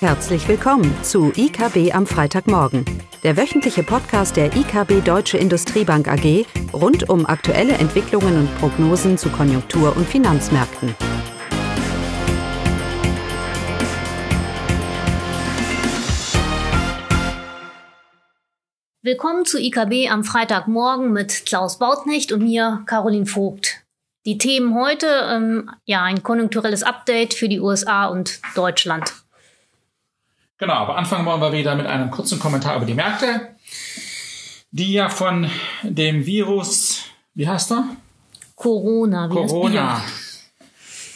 [0.00, 2.84] Herzlich willkommen zu IKB am Freitagmorgen,
[3.22, 9.30] der wöchentliche Podcast der IKB Deutsche Industriebank AG rund um aktuelle Entwicklungen und Prognosen zu
[9.30, 10.94] Konjunktur- und Finanzmärkten.
[19.00, 23.86] Willkommen zu IKB am Freitagmorgen mit Klaus Bautnecht und mir, Caroline Vogt.
[24.26, 29.25] Die Themen heute, ähm, ja, ein konjunkturelles Update für die USA und Deutschland.
[30.58, 33.54] Genau, aber anfangen wollen wir wieder mit einem kurzen Kommentar über die Märkte,
[34.70, 35.50] die ja von
[35.82, 37.02] dem Virus,
[37.34, 37.84] wie heißt er?
[38.54, 39.28] Corona.
[39.28, 40.02] Wie Corona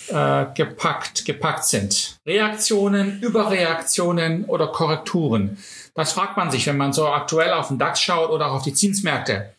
[0.09, 2.19] äh, gepackt, gepackt sind.
[2.27, 5.57] Reaktionen, Überreaktionen oder Korrekturen.
[5.95, 8.62] Das fragt man sich, wenn man so aktuell auf den DAX schaut oder auch auf
[8.62, 9.55] die Zinsmärkte.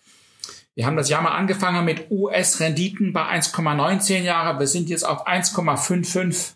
[0.75, 4.59] Wir haben das Jahr mal angefangen mit US-Renditen bei 1,19 Jahre.
[4.59, 6.53] Wir sind jetzt auf 1,55.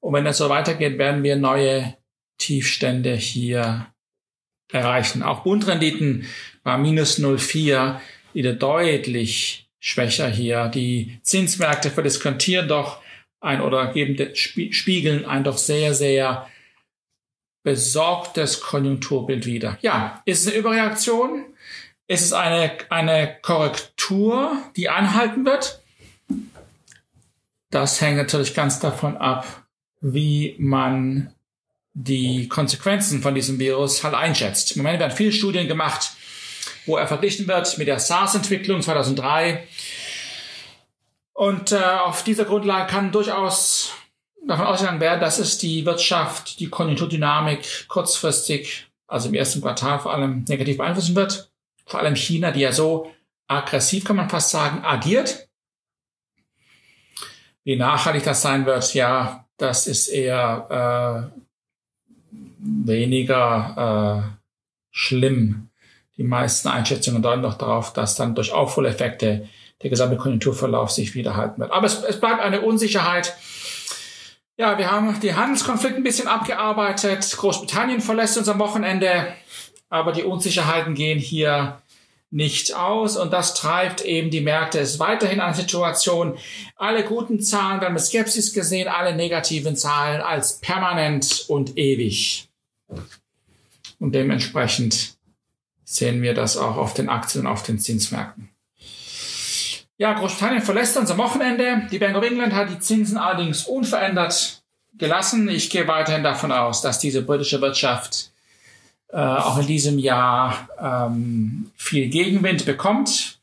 [0.00, 1.94] Und wenn das so weitergeht, werden wir neue
[2.42, 3.86] Tiefstände hier
[4.72, 5.22] erreichen.
[5.22, 6.26] Auch Bundrenditen
[6.64, 8.00] war minus 0,4,
[8.32, 10.68] wieder deutlich schwächer hier.
[10.68, 13.00] Die Zinsmärkte verdiskontieren doch
[13.40, 16.48] ein oder geben, spiegeln ein doch sehr, sehr
[17.62, 19.78] besorgtes Konjunkturbild wieder.
[19.82, 21.44] Ja, ist es eine Überreaktion?
[22.08, 25.80] Ist es eine, eine Korrektur, die anhalten wird?
[27.70, 29.64] Das hängt natürlich ganz davon ab,
[30.00, 31.32] wie man
[31.94, 34.76] die Konsequenzen von diesem Virus halt einschätzt.
[34.76, 36.12] Im Moment werden viele Studien gemacht,
[36.86, 39.66] wo er verglichen wird mit der SARS-Entwicklung 2003.
[41.34, 43.92] Und äh, auf dieser Grundlage kann durchaus
[44.46, 50.12] davon ausgegangen werden, dass es die Wirtschaft, die Konjunkturdynamik kurzfristig, also im ersten Quartal vor
[50.12, 51.50] allem negativ beeinflussen wird.
[51.86, 53.12] Vor allem China, die ja so
[53.48, 55.48] aggressiv, kann man fast sagen, agiert.
[57.64, 61.41] Wie nachhaltig das sein wird, ja, das ist eher äh,
[62.62, 64.38] weniger äh,
[64.90, 65.68] schlimm.
[66.16, 69.48] Die meisten Einschätzungen deuten doch darauf, dass dann durch Aufholeffekte
[69.82, 71.72] der gesamte Konjunkturverlauf sich wiederhalten wird.
[71.72, 73.34] Aber es, es bleibt eine Unsicherheit.
[74.56, 77.36] Ja, wir haben die Handelskonflikte ein bisschen abgearbeitet.
[77.36, 79.32] Großbritannien verlässt uns am Wochenende,
[79.88, 81.82] aber die Unsicherheiten gehen hier
[82.30, 84.78] nicht aus und das treibt eben die Märkte.
[84.78, 86.38] Es ist weiterhin eine Situation.
[86.76, 92.48] Alle guten Zahlen werden mit Skepsis gesehen, alle negativen Zahlen als permanent und ewig.
[93.98, 95.14] Und dementsprechend
[95.84, 98.48] sehen wir das auch auf den Aktien und auf den Zinsmärkten.
[99.98, 101.86] Ja, Großbritannien verlässt uns am Wochenende.
[101.92, 104.62] Die Bank of England hat die Zinsen allerdings unverändert
[104.98, 105.48] gelassen.
[105.48, 108.32] Ich gehe weiterhin davon aus, dass diese britische Wirtschaft
[109.12, 113.38] äh, auch in diesem Jahr ähm, viel Gegenwind bekommt.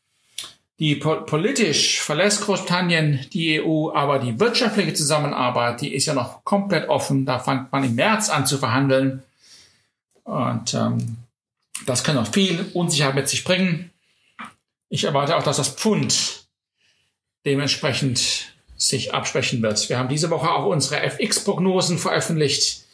[0.80, 6.44] Die po politisch verlässt Großbritannien die EU, aber die wirtschaftliche Zusammenarbeit, die ist ja noch
[6.44, 7.26] komplett offen.
[7.26, 9.24] Da fängt man im März an zu verhandeln.
[10.30, 11.18] Und ähm,
[11.88, 13.90] das kann auch viel Unsicherheit mit sich bringen.
[14.88, 16.46] Ich erwarte auch, dass das Pfund
[17.46, 19.90] dementsprechend sich absprechen wird.
[19.90, 22.86] Wir haben diese Woche auch unsere FX-Prognosen veröffentlicht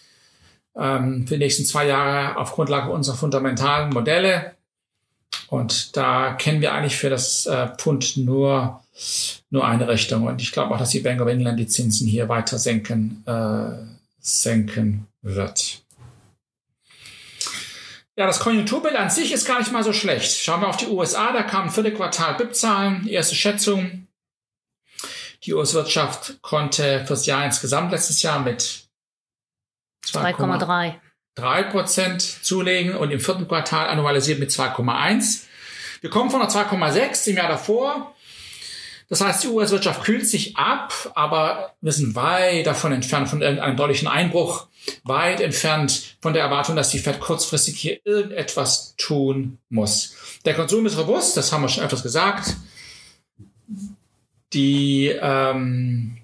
[0.78, 4.56] ähm, für die nächsten zwei Jahre auf Grundlage unserer fundamentalen Modelle.
[5.47, 8.81] Und da kennen wir eigentlich für das äh, Pfund nur,
[9.50, 10.23] nur eine Richtung.
[10.23, 13.85] Und ich glaube auch, dass die Bank of England die Zinsen hier weiter senken, äh,
[14.22, 15.84] senken wird.
[18.18, 20.38] Ja, das Konjunkturbild an sich ist gar nicht mal so schlecht.
[20.38, 24.08] Schauen wir auf die USA, da kamen vierte Quartal BIP-Zahlen, erste Schätzung.
[25.44, 28.88] Die US-Wirtschaft konnte fürs Jahr insgesamt letztes Jahr mit
[30.06, 30.96] 2,3
[31.36, 35.44] 3 Prozent zulegen und im vierten Quartal annualisiert mit 2,1.
[36.00, 38.15] Wir kommen von der 2,6 im Jahr davor.
[39.08, 43.78] Das heißt, die US-Wirtschaft kühlt sich ab, aber wir sind weit davon entfernt von irgendeinem
[43.78, 44.68] deutlichen Einbruch,
[45.04, 50.16] weit entfernt von der Erwartung, dass die Fed kurzfristig hier irgendetwas tun muss.
[50.46, 52.56] Der Konsum ist robust, das haben wir schon öfters gesagt.
[54.54, 56.18] Die, ähm,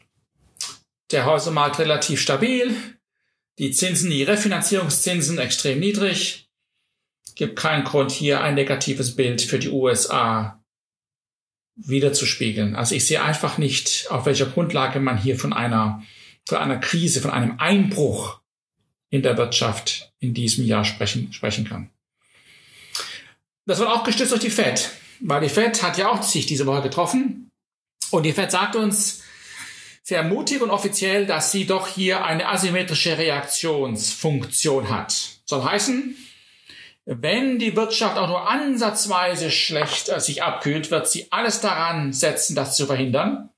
[1.11, 2.75] der Häusermarkt relativ stabil,
[3.59, 6.49] die Zinsen, die Refinanzierungszinsen extrem niedrig.
[7.35, 10.60] Gibt keinen Grund, hier ein negatives Bild für die USA
[11.75, 12.75] wiederzuspiegeln.
[12.75, 16.03] Also ich sehe einfach nicht, auf welcher Grundlage man hier von einer,
[16.47, 18.39] von einer Krise, von einem Einbruch
[19.09, 21.89] in der Wirtschaft in diesem Jahr sprechen, sprechen kann.
[23.65, 24.89] Das wird auch gestützt durch die Fed,
[25.19, 27.49] weil die Fed hat ja auch sich diese Woche getroffen
[28.09, 29.23] und die Fed sagt uns
[30.03, 35.13] sehr mutig und offiziell, dass sie doch hier eine asymmetrische Reaktionsfunktion hat.
[35.45, 36.15] Soll heißen,
[37.05, 42.55] wenn die Wirtschaft auch nur ansatzweise schlecht äh, sich abkühlt, wird sie alles daran setzen,
[42.55, 43.49] das zu verhindern.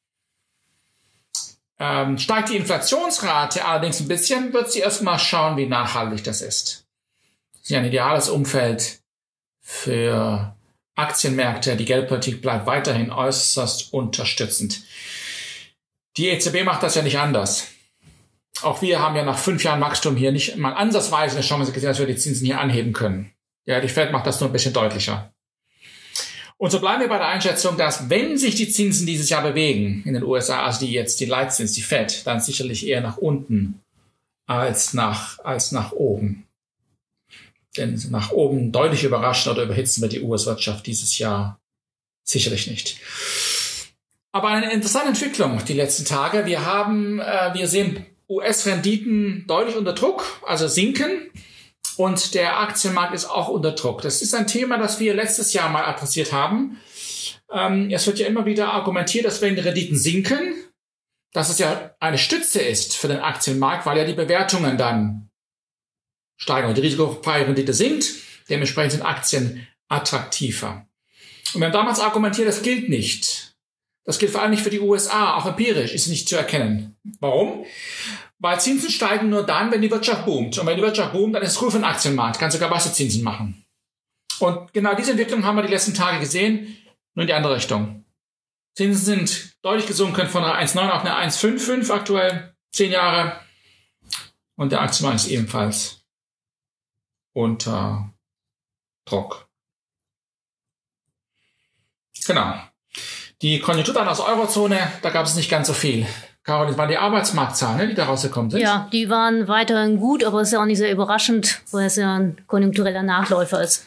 [1.80, 6.86] Ähm, steigt die Inflationsrate allerdings ein bisschen, wird sie erstmal schauen, wie nachhaltig das ist.
[7.54, 9.02] Das ist ja ein ideales Umfeld
[9.60, 10.56] für
[10.96, 11.76] Aktienmärkte.
[11.76, 14.84] Die Geldpolitik bleibt weiterhin äußerst unterstützend.
[16.16, 17.68] Die EZB macht das ja nicht anders.
[18.62, 21.90] Auch wir haben ja nach fünf Jahren Wachstum hier nicht mal ansatzweise eine Chance gesehen,
[21.90, 23.33] dass wir die Zinsen hier anheben können.
[23.66, 25.34] Ja, die Fed macht das nur ein bisschen deutlicher.
[26.58, 30.04] Und so bleiben wir bei der Einschätzung, dass wenn sich die Zinsen dieses Jahr bewegen
[30.06, 33.82] in den USA, also die jetzt die Leitzins, die Fed, dann sicherlich eher nach unten
[34.46, 36.46] als nach, als nach oben.
[37.76, 41.60] Denn nach oben deutlich überraschen oder überhitzen wir die US-Wirtschaft dieses Jahr
[42.24, 42.98] sicherlich nicht.
[44.32, 46.46] Aber eine interessante Entwicklung die letzten Tage.
[46.46, 51.30] Wir haben, äh, wir sehen US-Renditen deutlich unter Druck, also sinken.
[51.98, 54.02] Und der Aktienmarkt ist auch unter Druck.
[54.02, 56.80] Das ist ein Thema, das wir letztes Jahr mal adressiert haben.
[57.52, 60.56] Ähm, es wird ja immer wieder argumentiert, dass wenn die Renditen sinken,
[61.34, 65.30] dass es ja eine Stütze ist für den Aktienmarkt, weil ja die Bewertungen dann
[66.38, 68.06] steigen und die risikofreie Rendite sinkt.
[68.50, 70.88] Dementsprechend sind Aktien attraktiver.
[71.54, 73.53] Und wir haben damals argumentiert, das gilt nicht.
[74.06, 76.98] Das gilt vor allem nicht für die USA, auch empirisch ist nicht zu erkennen.
[77.20, 77.66] Warum?
[78.40, 80.58] Weil Zinsen steigen nur dann, wenn die Wirtschaft boomt.
[80.58, 83.24] Und wenn die Wirtschaft boomt, dann ist es gut für den Aktienmarkt, kann sogar Zinsen
[83.24, 83.66] machen.
[84.40, 86.78] Und genau diese Entwicklung haben wir die letzten Tage gesehen,
[87.14, 88.04] nur in die andere Richtung.
[88.76, 93.40] Zinsen sind deutlich gesunken von einer 1,9 auf eine 1,55 aktuell, zehn Jahre.
[94.56, 96.04] Und der Aktienmarkt ist ebenfalls
[97.34, 98.14] unter
[99.06, 99.48] Druck.
[102.26, 102.56] Genau.
[103.44, 106.08] Die Konjunkturdaten aus Eurozone, da gab es nicht ganz so viel.
[106.44, 108.62] Carol, das waren die Arbeitsmarktzahlen, ne, die da rausgekommen sind.
[108.62, 111.98] Ja, die waren weiterhin gut, aber es ist ja auch nicht sehr überraschend, weil es
[111.98, 113.86] ja ein konjunktureller Nachläufer ist.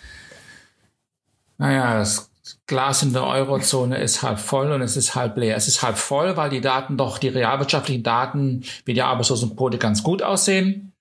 [1.56, 2.30] Naja, das
[2.66, 5.56] Glas in der Eurozone ist halb voll und es ist halb leer.
[5.56, 10.02] Es ist halb voll, weil die Daten doch, die realwirtschaftlichen Daten wie die Arbeitslosenquote ganz
[10.02, 10.92] gut aussehen.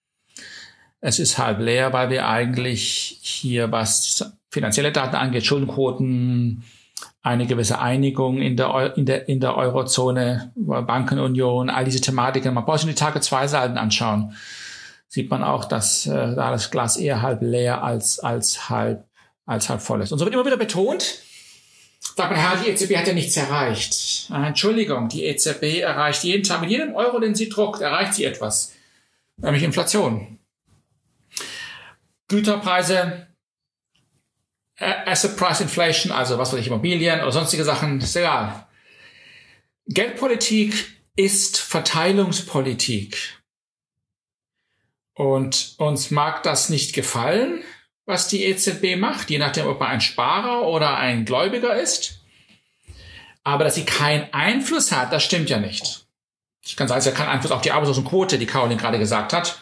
[1.01, 6.63] Es ist halb leer, weil wir eigentlich hier, was finanzielle Daten angeht, Schuldenquoten,
[7.25, 12.53] eine gewisse Einigung in der, in der, in der Eurozone, Bankenunion, all diese Thematiken.
[12.53, 14.35] Man braucht sich die Tage zwei Seiten anschauen.
[15.07, 19.07] Sieht man auch, dass äh, da das Glas eher halb leer als, als halb,
[19.47, 20.11] als halb voll ist.
[20.11, 21.15] Und so wird immer wieder betont,
[22.15, 24.27] sagt man, Herr, die EZB hat ja nichts erreicht.
[24.29, 28.25] Ah, Entschuldigung, die EZB erreicht jeden Tag, mit jedem Euro, den sie druckt, erreicht sie
[28.25, 28.73] etwas.
[29.37, 30.37] Nämlich Inflation.
[32.27, 33.27] Güterpreise
[34.77, 38.67] Asset Price Inflation, also was weiß ich, Immobilien oder sonstige Sachen, ist egal.
[39.87, 40.73] Geldpolitik
[41.15, 43.39] ist Verteilungspolitik.
[45.13, 47.63] Und uns mag das nicht gefallen,
[48.05, 52.19] was die EZB macht, je nachdem, ob man ein Sparer oder ein Gläubiger ist.
[53.43, 56.05] Aber dass sie keinen Einfluss hat, das stimmt ja nicht.
[56.61, 59.61] Ich kann sagen, sie hat keinen Einfluss auf die Arbeitslosenquote, die Caroline gerade gesagt hat.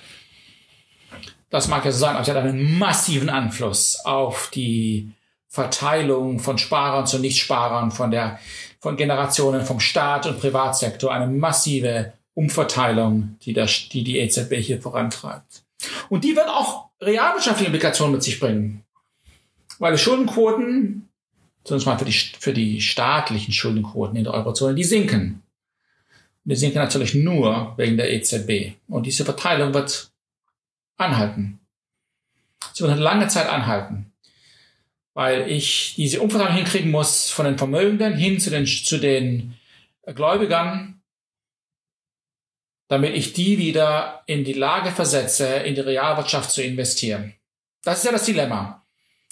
[1.54, 5.12] Das mag ja so sein, aber sie hat einen massiven Einfluss auf die
[5.48, 8.40] Verteilung von Sparern zu Nichtsparern, von der,
[8.80, 14.82] von Generationen vom Staat und Privatsektor, eine massive Umverteilung, die, das, die die EZB hier
[14.82, 15.62] vorantreibt.
[16.10, 18.84] Und die wird auch realwirtschaftliche Implikationen mit sich bringen.
[19.78, 21.08] Weil die Schuldenquoten,
[21.66, 25.44] zumindest mal für die, für die staatlichen Schuldenquoten in der Eurozone, die sinken.
[26.46, 28.74] Und die sinken natürlich nur wegen der EZB.
[28.88, 30.13] Und diese Verteilung wird
[30.98, 31.60] anhalten.
[32.74, 34.12] Sie wird eine lange Zeit anhalten,
[35.14, 39.56] weil ich diese Umverteilung hinkriegen muss von den Vermögenden hin zu den, zu den
[40.06, 41.02] Gläubigern,
[42.88, 47.34] damit ich die wieder in die Lage versetze, in die Realwirtschaft zu investieren.
[47.84, 48.84] Das ist ja das Dilemma.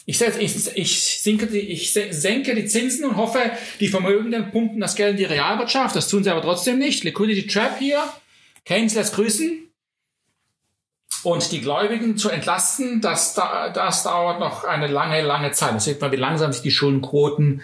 [0.06, 3.40] Ich, ich, ich, sinke die, ich senke die Zinsen und hoffe,
[3.80, 5.96] die Vermögenden pumpen das Geld in die Realwirtschaft.
[5.96, 7.04] Das tun sie aber trotzdem nicht.
[7.04, 8.02] Liquidity Trap hier.
[8.66, 9.71] Keynes lässt grüßen.
[11.24, 15.76] Und die Gläubigen zu entlasten, das, das dauert noch eine lange, lange Zeit.
[15.76, 17.62] Das sieht man, wie langsam sich die Schuldenquoten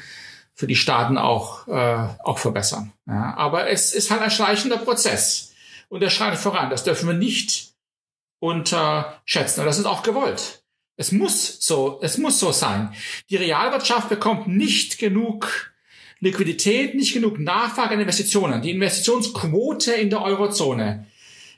[0.54, 2.94] für die Staaten auch, äh, auch verbessern.
[3.08, 5.54] Ja, aber es ist halt ein schleichender Prozess.
[5.90, 6.70] Und er schreitet voran.
[6.70, 7.74] Das dürfen wir nicht
[8.40, 9.62] unterschätzen.
[9.62, 10.64] Und das ist auch gewollt.
[10.96, 12.94] Es muss so, es muss so sein.
[13.30, 15.72] Die Realwirtschaft bekommt nicht genug
[16.20, 18.62] Liquidität, nicht genug Nachfrage an Investitionen.
[18.62, 21.06] Die Investitionsquote in der Eurozone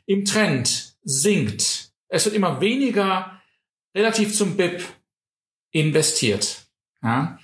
[0.06, 1.89] im Trend sinkt.
[2.10, 3.42] Es wird immer weniger
[3.96, 4.84] relativ zum BIP
[5.72, 6.68] investiert.
[7.02, 7.40] Ja?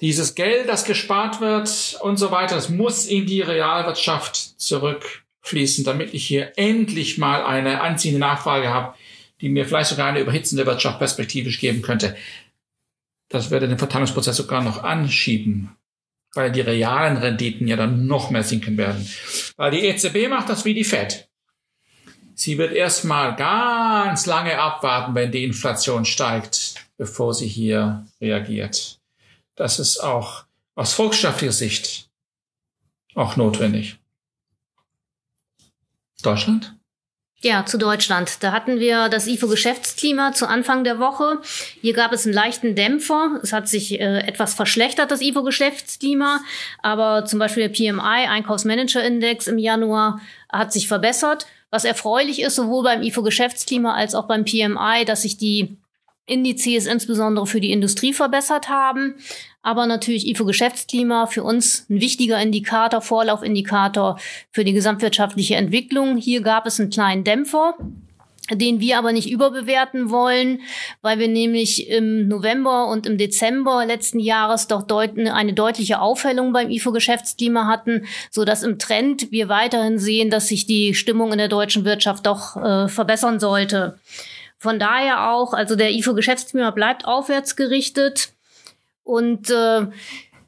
[0.00, 6.14] Dieses Geld, das gespart wird und so weiter, das muss in die Realwirtschaft zurückfließen, damit
[6.14, 8.94] ich hier endlich mal eine anziehende Nachfrage habe,
[9.40, 12.16] die mir vielleicht sogar eine überhitzende Wirtschaft perspektivisch geben könnte.
[13.28, 15.76] Das würde den Verteilungsprozess sogar noch anschieben.
[16.34, 19.08] weil die realen Renditen ja dann noch mehr sinken werden.
[19.56, 21.27] Weil die EZB macht das wie die Fed.
[22.38, 29.00] Sie wird erstmal ganz lange abwarten, wenn die Inflation steigt, bevor sie hier reagiert.
[29.56, 30.44] Das ist auch
[30.76, 32.08] aus volkswirtschaftlicher Sicht
[33.16, 33.98] auch notwendig.
[36.22, 36.76] Deutschland?
[37.40, 38.40] Ja, zu Deutschland.
[38.42, 41.40] Da hatten wir das IFO-Geschäftsklima zu Anfang der Woche.
[41.80, 43.40] Hier gab es einen leichten Dämpfer.
[43.42, 46.40] Es hat sich äh, etwas verschlechtert, das IFO-Geschäftsklima.
[46.82, 51.46] Aber zum Beispiel der PMI, Einkaufsmanager-Index im Januar, hat sich verbessert.
[51.70, 55.76] Was erfreulich ist, sowohl beim IFO-Geschäftsklima als auch beim PMI, dass sich die
[56.24, 59.14] Indizes insbesondere für die Industrie verbessert haben.
[59.62, 64.18] Aber natürlich IFO-Geschäftsklima für uns ein wichtiger Indikator, Vorlaufindikator
[64.50, 66.16] für die gesamtwirtschaftliche Entwicklung.
[66.16, 67.74] Hier gab es einen kleinen Dämpfer
[68.50, 70.60] den wir aber nicht überbewerten wollen,
[71.02, 76.52] weil wir nämlich im November und im Dezember letzten Jahres doch deut eine deutliche Aufhellung
[76.52, 81.38] beim IFO-Geschäftsklima hatten, so dass im Trend wir weiterhin sehen, dass sich die Stimmung in
[81.38, 83.98] der deutschen Wirtschaft doch äh, verbessern sollte.
[84.58, 88.32] Von daher auch, also der IFO-Geschäftsklima bleibt aufwärts gerichtet.
[89.04, 89.86] Und äh,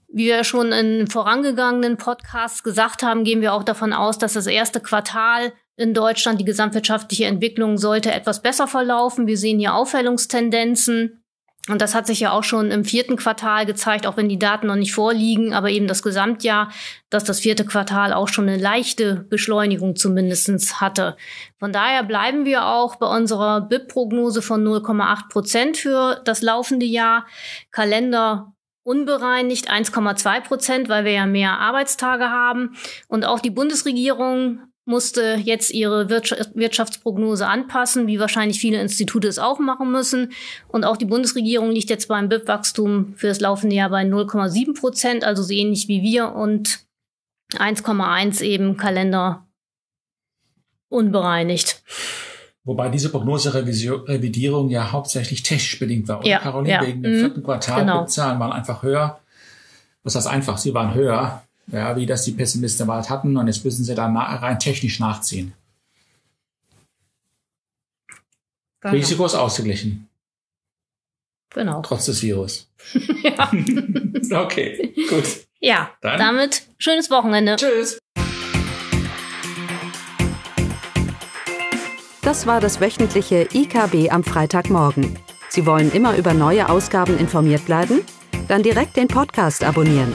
[0.08, 4.48] wie wir schon in vorangegangenen Podcasts gesagt haben, gehen wir auch davon aus, dass das
[4.48, 9.26] erste Quartal in Deutschland die gesamtwirtschaftliche Entwicklung sollte etwas besser verlaufen.
[9.26, 11.22] Wir sehen hier Aufhellungstendenzen.
[11.68, 14.66] Und das hat sich ja auch schon im vierten Quartal gezeigt, auch wenn die Daten
[14.66, 16.70] noch nicht vorliegen, aber eben das Gesamtjahr,
[17.10, 21.16] dass das vierte Quartal auch schon eine leichte Beschleunigung zumindestens hatte.
[21.58, 27.26] Von daher bleiben wir auch bei unserer BIP-Prognose von 0,8 Prozent für das laufende Jahr.
[27.70, 32.76] Kalender unbereinigt 1,2 Prozent, weil wir ja mehr Arbeitstage haben.
[33.06, 39.58] Und auch die Bundesregierung musste jetzt ihre Wirtschaftsprognose anpassen, wie wahrscheinlich viele Institute es auch
[39.58, 40.32] machen müssen.
[40.68, 45.24] Und auch die Bundesregierung liegt jetzt beim BIP-Wachstum für das laufende Jahr bei 0,7 Prozent,
[45.24, 46.80] also so ähnlich wie wir und
[47.54, 49.46] 1,1 eben Kalender
[50.88, 51.82] unbereinigt.
[52.64, 56.18] Wobei diese Prognoserevidierung ja hauptsächlich technisch bedingt war.
[56.18, 56.86] Oder ja, Caroline, ja.
[56.86, 58.02] wegen dem Mhm, vierten Quartal, genau.
[58.02, 59.20] die Zahlen waren einfach höher.
[60.02, 60.58] Was heißt einfach?
[60.58, 63.36] Sie waren höher ja, wie das die Pessimisten erwartet hatten.
[63.36, 65.52] Und jetzt müssen sie dann rein technisch nachziehen.
[68.80, 68.94] Genau.
[68.94, 70.08] Risiko ist ausgeglichen,
[71.50, 71.82] genau.
[71.82, 72.70] trotz des Virus.
[73.22, 73.52] ja.
[74.42, 75.24] okay, gut.
[75.60, 76.18] ja, Dann?
[76.18, 77.56] damit schönes Wochenende.
[77.56, 77.98] Tschüss.
[82.22, 85.18] Das war das wöchentliche IKB am Freitagmorgen.
[85.50, 88.00] Sie wollen immer über neue Ausgaben informiert bleiben?
[88.48, 90.14] Dann direkt den Podcast abonnieren.